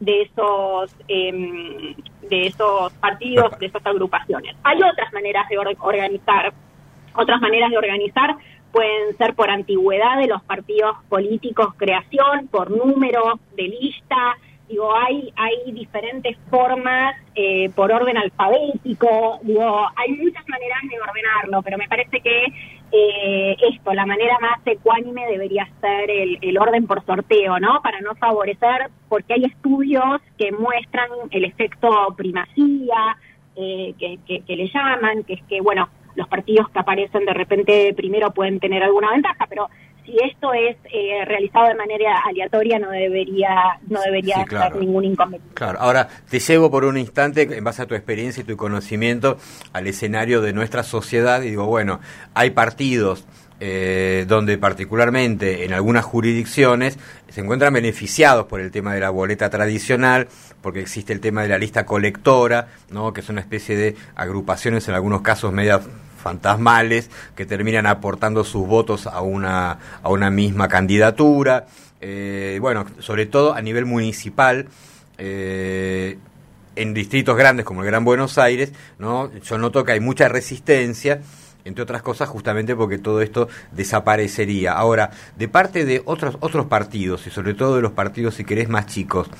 de 0.00 0.22
esos 0.22 0.94
em, 1.08 1.94
de 2.28 2.46
esos 2.46 2.92
partidos, 2.94 3.58
de 3.58 3.66
esas 3.66 3.84
agrupaciones. 3.86 4.56
Hay 4.64 4.78
otras 4.82 5.12
maneras 5.12 5.48
de 5.48 5.58
organizar, 5.58 6.52
otras 7.14 7.40
maneras 7.40 7.70
de 7.70 7.78
organizar 7.78 8.36
pueden 8.74 9.16
ser 9.16 9.34
por 9.34 9.50
antigüedad 9.50 10.18
de 10.18 10.26
los 10.26 10.42
partidos 10.42 10.96
políticos, 11.08 11.74
creación, 11.76 12.48
por 12.48 12.70
número 12.70 13.38
de 13.56 13.68
lista. 13.68 14.36
Digo, 14.68 14.92
hay, 14.96 15.32
hay 15.36 15.72
diferentes 15.72 16.36
formas 16.50 17.14
eh, 17.36 17.70
por 17.76 17.92
orden 17.92 18.16
alfabético. 18.16 19.38
Digo, 19.42 19.86
hay 19.94 20.12
muchas 20.12 20.48
maneras 20.48 20.80
de 20.90 21.00
ordenarlo, 21.00 21.62
pero 21.62 21.78
me 21.78 21.86
parece 21.86 22.20
que 22.20 22.46
eh, 22.92 23.56
esto, 23.72 23.92
la 23.92 24.06
manera 24.06 24.38
más 24.40 24.58
ecuánime 24.64 25.26
debería 25.26 25.68
ser 25.80 26.10
el, 26.10 26.58
orden 26.58 26.86
por 26.86 27.04
sorteo, 27.04 27.58
¿no? 27.58 27.80
Para 27.82 28.00
no 28.00 28.14
favorecer, 28.14 28.90
porque 29.08 29.34
hay 29.34 29.44
estudios 29.44 30.20
que 30.38 30.52
muestran 30.52 31.08
el 31.30 31.44
efecto 31.44 32.14
primacía, 32.16 33.16
eh, 33.56 33.94
que, 33.98 34.42
que 34.42 34.56
le 34.56 34.68
llaman, 34.68 35.24
que 35.24 35.34
es 35.34 35.42
que, 35.44 35.60
bueno, 35.60 35.88
los 36.14 36.28
partidos 36.28 36.68
que 36.70 36.78
aparecen 36.78 37.24
de 37.24 37.34
repente 37.34 37.92
primero 37.94 38.30
pueden 38.30 38.60
tener 38.60 38.82
alguna 38.82 39.10
ventaja, 39.10 39.46
pero 39.48 39.68
si 40.04 40.16
esto 40.30 40.52
es 40.52 40.76
eh, 40.84 41.24
realizado 41.24 41.68
de 41.68 41.74
manera 41.74 42.20
aleatoria 42.26 42.78
no 42.78 42.90
debería 42.90 43.78
no 43.88 44.00
debería 44.02 44.44
ser 44.46 44.76
ningún 44.76 45.04
inconveniente. 45.04 45.54
Claro, 45.54 45.80
ahora 45.80 46.08
te 46.28 46.38
llevo 46.38 46.70
por 46.70 46.84
un 46.84 46.98
instante, 46.98 47.42
en 47.42 47.64
base 47.64 47.82
a 47.82 47.86
tu 47.86 47.94
experiencia 47.94 48.42
y 48.42 48.44
tu 48.44 48.56
conocimiento, 48.56 49.38
al 49.72 49.86
escenario 49.86 50.40
de 50.42 50.52
nuestra 50.52 50.82
sociedad 50.82 51.42
y 51.42 51.50
digo, 51.50 51.66
bueno, 51.66 52.00
hay 52.34 52.50
partidos 52.50 53.26
eh, 53.60 54.24
donde 54.26 54.58
particularmente 54.58 55.64
en 55.64 55.72
algunas 55.72 56.04
jurisdicciones 56.04 56.98
se 57.28 57.40
encuentran 57.40 57.72
beneficiados 57.72 58.46
por 58.46 58.60
el 58.60 58.70
tema 58.70 58.94
de 58.94 59.00
la 59.00 59.10
boleta 59.10 59.48
tradicional, 59.48 60.28
porque 60.60 60.80
existe 60.80 61.12
el 61.12 61.20
tema 61.20 61.42
de 61.42 61.48
la 61.48 61.58
lista 61.58 61.86
colectora, 61.86 62.68
¿no? 62.90 63.12
que 63.12 63.20
es 63.20 63.28
una 63.28 63.40
especie 63.40 63.76
de 63.76 63.96
agrupaciones 64.16 64.88
en 64.88 64.94
algunos 64.94 65.22
casos 65.22 65.52
medias 65.52 65.82
fantasmales 66.24 67.10
que 67.36 67.44
terminan 67.44 67.86
aportando 67.86 68.44
sus 68.44 68.66
votos 68.66 69.06
a 69.06 69.20
una, 69.20 69.78
a 70.02 70.08
una 70.08 70.30
misma 70.30 70.66
candidatura. 70.68 71.66
Eh, 72.00 72.58
bueno, 72.60 72.86
sobre 72.98 73.26
todo 73.26 73.54
a 73.54 73.60
nivel 73.60 73.84
municipal. 73.84 74.66
Eh, 75.18 76.18
en 76.76 76.92
distritos 76.92 77.36
grandes 77.36 77.64
como 77.64 77.82
el 77.82 77.86
Gran 77.86 78.04
Buenos 78.04 78.36
Aires, 78.36 78.72
¿no? 78.98 79.30
yo 79.32 79.58
noto 79.58 79.84
que 79.84 79.92
hay 79.92 80.00
mucha 80.00 80.26
resistencia 80.26 81.20
entre 81.64 81.82
otras 81.82 82.02
cosas 82.02 82.28
justamente 82.28 82.74
porque 82.74 82.98
todo 82.98 83.20
esto 83.20 83.48
desaparecería. 83.72 84.72
Ahora, 84.72 85.10
de 85.36 85.48
parte 85.48 85.84
de 85.84 86.02
otros, 86.04 86.36
otros 86.40 86.66
partidos 86.66 87.26
y 87.28 87.30
sobre 87.30 87.54
todo 87.54 87.76
de 87.76 87.82
los 87.82 87.92
partidos, 87.92 88.34
si 88.34 88.44
querés, 88.44 88.68
más 88.68 88.86
chicos, 88.86 89.30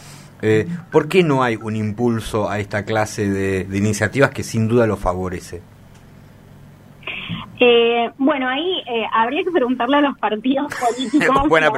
eh, 0.43 0.67
¿por 0.91 1.09
qué 1.09 1.23
no 1.23 1.43
hay 1.43 1.57
un 1.57 1.77
impulso 1.77 2.51
a 2.51 2.59
esta 2.59 2.85
clase 2.85 3.29
de, 3.29 3.67
iniciativas 3.77 4.31
que 4.31 4.43
sin 4.43 4.69
duda 4.69 4.87
lo 4.87 4.97
favorece? 4.97 5.63
Eh, 7.61 8.11
bueno, 8.19 8.49
ahí 8.49 8.83
eh, 8.87 9.07
habría 9.13 9.45
que 9.45 9.51
preguntarle 9.51 9.99
a 9.99 10.01
los 10.01 10.19
partidos 10.19 10.73
políticos. 10.81 11.49
buena, 11.49 11.71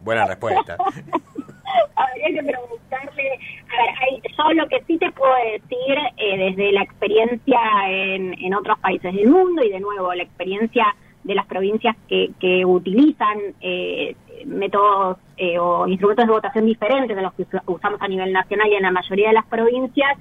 buena 0.00 0.26
respuesta. 0.26 0.76
habría 1.96 2.40
que 2.40 2.42
preguntarle 2.42 3.38
a 3.70 4.10
ver, 4.10 4.22
yo 4.36 4.52
lo 4.54 4.68
que 4.68 4.82
sí 4.86 4.98
te 4.98 5.10
puedo 5.12 5.32
decir 5.52 5.96
eh, 6.16 6.36
desde 6.36 6.72
la 6.72 6.82
experiencia 6.82 7.60
en, 7.88 8.54
otros 8.54 8.78
países 8.80 9.14
del 9.14 9.28
mundo 9.28 9.62
y 9.62 9.70
de 9.70 9.80
nuevo 9.80 10.12
la 10.12 10.22
experiencia 10.22 10.94
de 11.22 11.34
las 11.34 11.46
provincias 11.46 11.96
que, 12.08 12.30
que 12.40 12.64
utilizan 12.64 13.38
eh, 13.60 14.16
métodos 14.46 15.18
eh, 15.36 15.58
o 15.58 15.86
instrumentos 15.86 16.26
de 16.26 16.32
votación 16.32 16.66
diferentes 16.66 17.14
de 17.14 17.22
los 17.22 17.32
que 17.34 17.46
usamos 17.66 18.00
a 18.02 18.08
nivel 18.08 18.32
nacional 18.32 18.68
y 18.68 18.74
en 18.74 18.82
la 18.82 18.90
mayoría 18.90 19.28
de 19.28 19.34
las 19.34 19.46
provincias, 19.46 20.18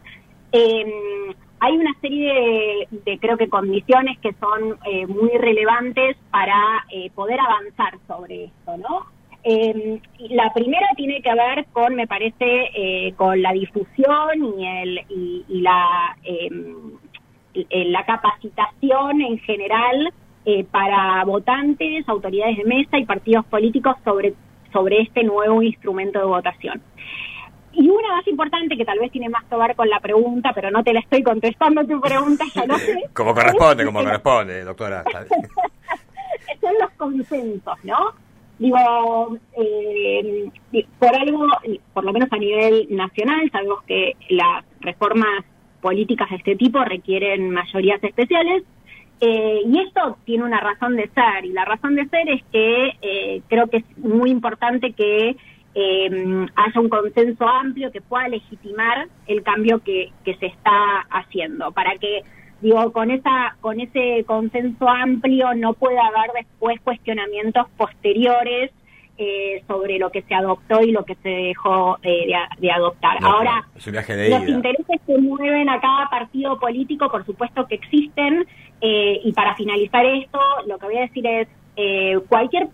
em, 0.51 1.33
hay 1.59 1.77
una 1.77 1.93
serie 2.01 2.33
de, 2.33 2.87
de, 3.05 3.19
creo 3.19 3.37
que 3.37 3.49
condiciones 3.49 4.17
que 4.19 4.33
son 4.33 4.79
muy 5.07 5.37
relevantes 5.37 6.17
para 6.31 6.85
poder 7.15 7.39
avanzar 7.39 7.97
sobre 8.07 8.45
esto, 8.45 8.77
¿no? 8.77 9.05
Eh, 9.43 10.01
la 10.29 10.51
primera 10.53 10.87
tiene 10.97 11.21
que 11.21 11.33
ver 11.33 11.65
con, 11.71 11.95
me 11.95 12.07
parece, 12.07 12.69
eh, 12.75 13.13
con 13.15 13.41
la 13.41 13.53
difusión 13.53 14.59
y, 14.59 14.67
el, 14.67 14.99
y, 15.09 15.61
la, 15.61 16.17
em, 16.23 16.91
la 17.53 18.05
capacitación 18.05 19.21
en 19.21 19.39
general 19.39 20.13
eh, 20.45 20.65
para 20.65 21.23
votantes, 21.23 22.07
autoridades 22.09 22.57
de 22.57 22.65
mesa 22.65 22.97
y 22.97 23.05
partidos 23.05 23.45
políticos 23.45 23.95
sobre, 24.03 24.33
sobre 24.73 25.01
este 25.01 25.23
nuevo 25.23 25.63
instrumento 25.63 26.19
de 26.19 26.25
votación. 26.25 26.81
Y 27.73 27.89
una 27.89 28.15
más 28.15 28.27
importante, 28.27 28.75
que 28.75 28.85
tal 28.85 28.99
vez 28.99 29.11
tiene 29.11 29.29
más 29.29 29.43
que 29.45 29.55
ver 29.55 29.75
con 29.75 29.89
la 29.89 29.99
pregunta, 29.99 30.51
pero 30.53 30.71
no 30.71 30.83
te 30.83 30.93
la 30.93 30.99
estoy 31.01 31.23
contestando 31.23 31.85
tu 31.85 32.01
pregunta, 32.01 32.43
ya 32.53 32.65
lo 32.65 32.77
sé. 32.77 33.03
como 33.13 33.33
corresponde, 33.33 33.85
como 33.85 33.99
corresponde, 34.03 34.63
doctora. 34.63 35.03
Son 36.61 36.73
los 36.79 36.89
consensos, 36.97 37.77
¿no? 37.83 38.13
Digo, 38.57 39.37
eh, 39.55 40.49
por 40.99 41.15
algo, 41.15 41.47
por 41.93 42.03
lo 42.03 42.11
menos 42.11 42.27
a 42.31 42.37
nivel 42.37 42.87
nacional, 42.89 43.49
sabemos 43.51 43.83
que 43.83 44.17
las 44.29 44.65
reformas 44.81 45.45
políticas 45.79 46.29
de 46.29 46.35
este 46.37 46.55
tipo 46.57 46.83
requieren 46.83 47.51
mayorías 47.51 48.03
especiales, 48.03 48.63
eh, 49.21 49.61
y 49.65 49.79
esto 49.79 50.17
tiene 50.25 50.45
una 50.45 50.59
razón 50.59 50.95
de 50.95 51.09
ser, 51.09 51.45
y 51.45 51.49
la 51.49 51.65
razón 51.65 51.95
de 51.95 52.07
ser 52.07 52.29
es 52.29 52.43
que 52.51 52.97
eh, 53.01 53.41
creo 53.47 53.67
que 53.67 53.77
es 53.77 53.97
muy 53.97 54.29
importante 54.29 54.93
que 54.93 55.35
haya 55.75 56.79
un 56.79 56.89
consenso 56.89 57.47
amplio 57.47 57.91
que 57.91 58.01
pueda 58.01 58.27
legitimar 58.27 59.07
el 59.27 59.43
cambio 59.43 59.79
que, 59.79 60.11
que 60.25 60.35
se 60.35 60.47
está 60.47 61.01
haciendo, 61.09 61.71
para 61.71 61.95
que 61.97 62.23
digo, 62.61 62.91
con 62.91 63.11
esa, 63.11 63.55
con 63.61 63.79
ese 63.79 64.23
consenso 64.25 64.87
amplio 64.87 65.53
no 65.55 65.73
puede 65.73 65.99
haber 65.99 66.31
después 66.33 66.79
cuestionamientos 66.81 67.67
posteriores 67.77 68.71
eh, 69.17 69.63
sobre 69.67 69.99
lo 69.99 70.11
que 70.11 70.21
se 70.21 70.33
adoptó 70.33 70.81
y 70.81 70.91
lo 70.91 71.03
que 71.03 71.15
se 71.15 71.27
dejó 71.27 71.97
eh, 72.03 72.27
de, 72.57 72.71
adoptar. 72.71 73.17
Ahora, 73.21 73.67
los 73.75 74.47
intereses 74.47 75.01
que 75.05 75.17
mueven 75.17 75.67
a 75.67 75.81
cada 75.81 76.09
partido 76.09 76.57
político, 76.57 77.09
por 77.09 77.25
supuesto 77.25 77.67
que 77.67 77.75
existen, 77.75 78.45
eh, 78.79 79.19
y 79.21 79.33
para 79.33 79.55
finalizar 79.55 80.05
esto, 80.05 80.39
lo 80.67 80.77
que 80.77 80.85
voy 80.85 80.97
a 80.97 81.01
decir 81.01 81.27
es, 81.27 81.47
cualquier 82.27 82.67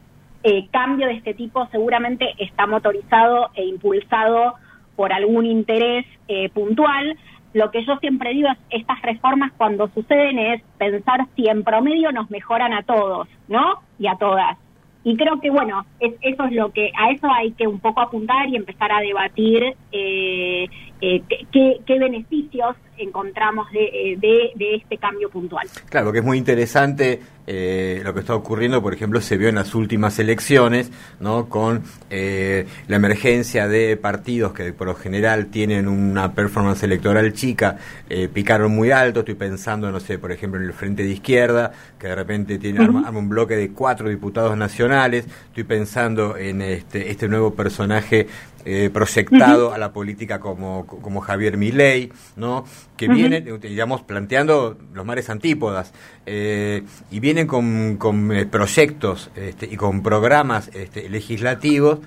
cambio 0.72 1.08
de 1.08 1.14
este 1.14 1.34
tipo 1.34 1.68
seguramente 1.72 2.34
está 2.38 2.68
motorizado 2.68 3.50
e 3.56 3.66
impulsado 3.66 4.56
por 4.96 5.12
algún 5.12 5.46
interés 5.46 6.06
puntual, 6.54 7.18
lo 7.56 7.72
que 7.72 7.86
yo 7.86 7.96
siempre 8.00 8.34
digo 8.34 8.50
es, 8.50 8.58
estas 8.82 9.02
reformas 9.02 9.54
cuando 9.58 9.88
suceden 9.88 10.38
es 10.38 10.62
pensar 10.78 11.26
si 11.38 11.48
en 11.48 11.64
promedio 11.64 12.12
nos 12.12 12.30
mejoran 12.30 12.74
a 12.74 12.84
todos, 12.84 13.30
¿no? 13.48 13.80
Y 13.98 14.08
a 14.08 14.16
todas. 14.16 14.58
Y 15.06 15.16
creo 15.16 15.40
que, 15.40 15.50
bueno, 15.50 15.86
eso 16.02 16.44
es 16.44 16.52
lo 16.52 16.74
que, 16.74 16.92
a 16.98 17.12
eso 17.12 17.32
hay 17.32 17.54
que 17.54 17.66
un 17.66 17.80
poco 17.80 18.02
apuntar 18.02 18.50
y 18.50 18.58
empezar 18.58 18.92
a 18.92 19.00
debatir 19.00 19.74
eh, 19.94 20.68
eh, 21.02 21.22
qué, 21.52 21.82
qué, 21.86 22.00
beneficios 22.00 22.76
encontramos 22.98 23.70
de, 23.72 24.18
de, 24.20 24.52
de, 24.56 24.76
este 24.76 24.98
cambio 24.98 25.30
puntual. 25.30 25.68
Claro, 25.90 26.12
que 26.12 26.20
es 26.20 26.26
muy 26.26 26.38
interesante 26.38 27.20
eh, 27.48 28.02
lo 28.04 28.14
que 28.14 28.22
está 28.22 28.34
ocurriendo, 28.34 28.82
por 28.82 28.94
ejemplo, 28.94 29.22
se 29.22 29.38
vio 29.38 29.50
en 29.50 29.56
las 29.56 29.76
últimas 29.76 30.18
elecciones, 30.18 30.92
¿no? 31.20 31.48
Con 31.48 31.84
eh, 32.10 32.66
la 32.88 32.96
emergencia 32.96 33.68
de 33.68 33.98
partidos 33.98 34.54
que 34.54 34.74
por 34.74 34.88
lo 34.88 34.96
general 34.96 35.48
tienen 35.48 35.88
una 35.88 36.34
performance 36.34 36.82
electoral 36.84 37.34
chica, 37.34 37.78
eh, 38.10 38.28
picaron 38.32 38.72
muy 38.74 38.92
alto. 38.92 39.20
Estoy 39.20 39.36
pensando, 39.36 39.92
no 39.92 40.00
sé, 40.00 40.18
por 40.18 40.32
ejemplo, 40.32 40.60
en 40.60 40.66
el 40.68 40.74
Frente 40.74 41.04
de 41.04 41.10
Izquierda, 41.10 41.72
que 42.00 42.08
de 42.08 42.16
repente 42.16 42.58
tiene 42.58 42.82
un 42.88 43.30
bloque 43.30 43.56
de 43.56 43.72
cuatro 43.72 44.10
diputados 44.10 44.58
nacionales. 44.58 45.28
Estoy 45.48 45.66
pensando 45.66 46.38
en 46.38 46.62
este, 46.62 47.12
este 47.12 47.28
nuevo 47.28 47.54
personaje 47.54 48.28
eh, 48.66 48.90
proyectado 48.92 49.74
a 49.74 49.78
la 49.78 49.94
política 49.94 50.40
como, 50.40 50.86
como 50.88 51.22
Javier 51.22 51.56
Milei, 51.56 52.12
¿no? 52.36 52.66
que 52.98 53.08
vienen, 53.08 53.60
digamos, 53.62 54.02
planteando 54.02 54.78
los 54.94 55.06
mares 55.06 55.30
antípodas 55.30 55.94
eh, 56.26 56.84
y 57.12 57.20
vienen 57.20 57.48
con, 57.48 57.98
con 57.98 58.32
proyectos 58.50 59.30
este, 59.36 59.68
y 59.68 59.76
con 59.78 60.02
programas 60.02 60.70
este, 60.74 61.10
legislativos 61.10 62.00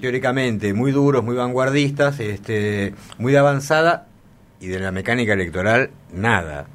teóricamente 0.00 0.72
muy 0.72 0.90
duros, 0.90 1.22
muy 1.22 1.36
vanguardistas, 1.36 2.18
este, 2.18 2.94
muy 3.18 3.32
de 3.32 3.38
avanzada 3.38 4.06
y 4.58 4.68
de 4.68 4.78
la 4.78 4.90
mecánica 4.90 5.34
electoral 5.34 5.90
nada. 6.14 6.66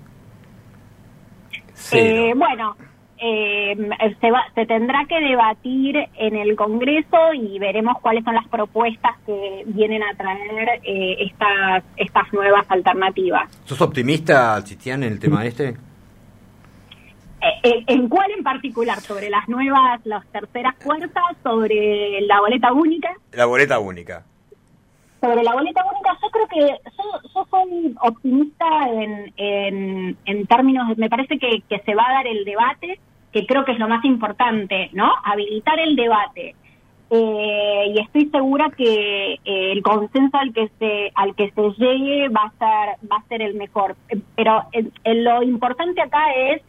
bueno, 2.35 2.75
eh, 3.23 3.75
se, 4.19 4.31
se 4.55 4.65
tendrá 4.65 5.05
que 5.07 5.19
debatir 5.19 5.95
en 6.15 6.35
el 6.35 6.55
Congreso 6.55 7.33
y 7.33 7.59
veremos 7.59 7.97
cuáles 8.01 8.23
son 8.23 8.33
las 8.33 8.47
propuestas 8.47 9.11
que 9.27 9.63
vienen 9.67 10.01
a 10.01 10.15
traer 10.15 10.81
eh, 10.83 11.17
estas, 11.19 11.83
estas 11.97 12.33
nuevas 12.33 12.65
alternativas. 12.69 13.51
¿Sos 13.63 13.79
optimista, 13.79 14.59
Chistián, 14.63 15.03
en 15.03 15.13
el 15.13 15.19
tema 15.19 15.45
este? 15.45 15.69
Eh, 15.69 17.59
eh, 17.63 17.83
¿En 17.87 18.09
cuál 18.09 18.31
en 18.31 18.43
particular? 18.43 18.99
¿Sobre 18.99 19.29
las 19.29 19.47
nuevas, 19.47 19.99
las 20.03 20.25
terceras 20.27 20.75
fuerzas? 20.79 21.23
¿Sobre 21.43 22.21
la 22.21 22.39
boleta 22.39 22.73
única? 22.73 23.09
La 23.33 23.45
boleta 23.45 23.77
única. 23.77 24.25
Sobre 25.19 25.43
la 25.43 25.53
boleta 25.53 25.83
única, 25.85 26.17
yo 26.19 26.29
creo 26.31 26.47
que 26.47 26.79
yo, 27.35 27.47
soy 27.51 27.95
optimista 28.01 28.65
en, 28.89 29.31
en, 29.37 30.17
en, 30.25 30.47
términos, 30.47 30.97
me 30.97 31.09
parece 31.09 31.37
que, 31.37 31.61
que 31.69 31.79
se 31.85 31.93
va 31.93 32.09
a 32.09 32.13
dar 32.13 32.27
el 32.27 32.43
debate, 32.43 32.99
que 33.31 33.45
creo 33.45 33.65
que 33.65 33.71
es 33.71 33.79
lo 33.79 33.87
más 33.87 34.03
importante, 34.05 34.89
¿no? 34.93 35.11
Habilitar 35.23 35.79
el 35.79 35.95
debate. 35.95 36.55
Eh, 37.13 37.93
y 37.93 37.99
estoy 37.99 38.29
segura 38.29 38.69
que 38.69 39.33
eh, 39.33 39.71
el 39.73 39.83
consenso 39.83 40.37
al 40.37 40.53
que 40.53 40.69
se 40.79 41.11
al 41.13 41.35
que 41.35 41.51
se 41.51 41.61
llegue 41.77 42.29
va 42.29 42.43
a 42.43 42.51
ser 42.51 43.09
va 43.11 43.17
a 43.17 43.27
ser 43.27 43.41
el 43.41 43.55
mejor. 43.55 43.97
Pero 44.35 44.63
lo 45.05 45.43
importante 45.43 46.01
acá 46.01 46.33
es 46.33 46.61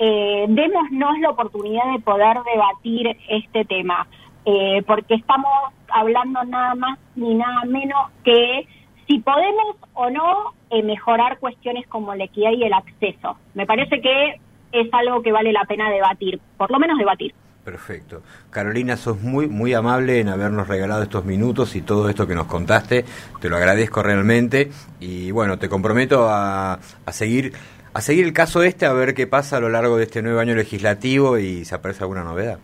eh, 0.00 0.46
démonos 0.48 1.18
la 1.20 1.30
oportunidad 1.30 1.92
de 1.92 2.00
poder 2.00 2.38
debatir 2.52 3.16
este 3.28 3.64
tema, 3.66 4.08
eh, 4.44 4.82
porque 4.84 5.14
estamos 5.14 5.52
hablando 5.88 6.42
nada 6.42 6.74
más 6.74 6.98
ni 7.14 7.36
nada 7.36 7.64
menos 7.64 8.10
que 8.24 8.66
si 9.06 9.20
podemos 9.20 9.76
o 9.92 10.10
no 10.10 10.54
mejorar 10.82 11.38
cuestiones 11.38 11.86
como 11.86 12.16
la 12.16 12.24
equidad 12.24 12.50
y 12.50 12.64
el 12.64 12.72
acceso. 12.72 13.36
Me 13.54 13.64
parece 13.64 14.00
que 14.00 14.40
es 14.74 14.88
algo 14.92 15.22
que 15.22 15.32
vale 15.32 15.52
la 15.52 15.64
pena 15.64 15.90
debatir, 15.90 16.40
por 16.56 16.70
lo 16.70 16.78
menos 16.78 16.98
debatir. 16.98 17.34
Perfecto. 17.64 18.22
Carolina, 18.50 18.96
sos 18.96 19.22
muy, 19.22 19.48
muy 19.48 19.72
amable 19.72 20.20
en 20.20 20.28
habernos 20.28 20.68
regalado 20.68 21.02
estos 21.02 21.24
minutos 21.24 21.74
y 21.76 21.80
todo 21.80 22.10
esto 22.10 22.26
que 22.26 22.34
nos 22.34 22.46
contaste. 22.46 23.06
Te 23.40 23.48
lo 23.48 23.56
agradezco 23.56 24.02
realmente. 24.02 24.70
Y 25.00 25.30
bueno, 25.30 25.58
te 25.58 25.70
comprometo 25.70 26.28
a, 26.28 26.74
a 26.74 27.12
seguir 27.12 27.54
a 27.94 28.00
seguir 28.00 28.26
el 28.26 28.32
caso 28.32 28.62
este, 28.64 28.86
a 28.86 28.92
ver 28.92 29.14
qué 29.14 29.28
pasa 29.28 29.56
a 29.56 29.60
lo 29.60 29.68
largo 29.68 29.96
de 29.96 30.02
este 30.02 30.20
nuevo 30.20 30.40
año 30.40 30.54
legislativo 30.56 31.38
y 31.38 31.64
si 31.64 31.74
aparece 31.74 32.02
alguna 32.02 32.24
novedad. 32.24 32.58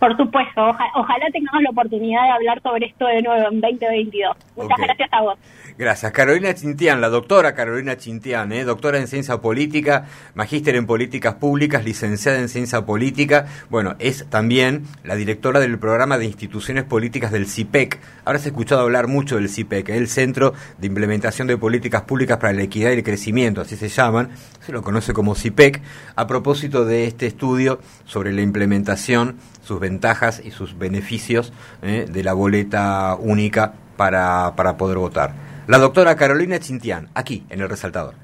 Por 0.00 0.16
supuesto, 0.16 0.62
ojalá 0.94 1.26
tengamos 1.30 1.62
la 1.62 1.70
oportunidad 1.70 2.22
de 2.24 2.30
hablar 2.30 2.62
sobre 2.62 2.86
esto 2.86 3.06
de 3.06 3.20
nuevo 3.20 3.48
en 3.50 3.60
2022. 3.60 4.34
Muchas 4.56 4.78
gracias 4.78 5.10
a 5.12 5.20
vos. 5.20 5.38
Gracias. 5.76 6.12
Carolina 6.12 6.54
Chintián, 6.54 7.00
la 7.00 7.08
doctora 7.08 7.54
Carolina 7.54 7.96
Chintián, 7.96 8.52
¿eh? 8.52 8.64
doctora 8.64 8.98
en 8.98 9.08
ciencia 9.08 9.38
política, 9.38 10.06
magíster 10.34 10.76
en 10.76 10.86
políticas 10.86 11.34
públicas, 11.34 11.84
licenciada 11.84 12.38
en 12.38 12.48
ciencia 12.48 12.84
política. 12.84 13.46
Bueno, 13.68 13.94
es 13.98 14.28
también 14.28 14.84
la 15.04 15.16
directora 15.16 15.60
del 15.60 15.78
programa 15.78 16.18
de 16.18 16.26
instituciones 16.26 16.84
políticas 16.84 17.30
del 17.30 17.46
CIPEC. 17.46 17.98
Ahora 18.24 18.38
se 18.38 18.48
ha 18.48 18.52
escuchado 18.52 18.80
hablar 18.80 19.06
mucho 19.06 19.36
del 19.36 19.48
CIPEC, 19.48 19.90
el 19.90 20.08
Centro 20.08 20.54
de 20.78 20.86
Implementación 20.86 21.46
de 21.46 21.56
Políticas 21.56 22.02
Públicas 22.02 22.38
para 22.38 22.52
la 22.52 22.62
Equidad 22.62 22.90
y 22.90 22.94
el 22.94 23.02
Crecimiento, 23.02 23.60
así 23.60 23.76
se 23.76 23.88
llaman. 23.88 24.30
Se 24.60 24.72
lo 24.72 24.82
conoce 24.82 25.12
como 25.12 25.34
CIPEC, 25.34 25.80
a 26.16 26.26
propósito 26.26 26.84
de 26.84 27.06
este 27.06 27.26
estudio 27.26 27.80
sobre 28.04 28.32
la 28.32 28.42
implementación, 28.42 29.36
sus 29.62 29.80
ventajas 29.90 30.40
y 30.44 30.52
sus 30.52 30.78
beneficios 30.78 31.52
¿eh? 31.82 32.06
de 32.08 32.22
la 32.22 32.32
boleta 32.32 33.16
única 33.18 33.74
para, 33.96 34.54
para 34.56 34.76
poder 34.76 34.98
votar. 34.98 35.32
La 35.66 35.78
doctora 35.78 36.14
Carolina 36.16 36.58
Chintián, 36.60 37.08
aquí 37.14 37.44
en 37.50 37.60
El 37.60 37.68
Resaltador. 37.68 38.14